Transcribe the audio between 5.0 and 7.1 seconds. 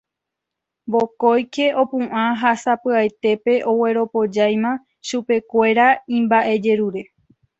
chupekuéra imba'ejerure